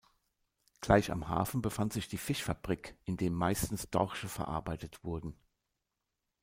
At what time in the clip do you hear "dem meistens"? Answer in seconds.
3.17-3.87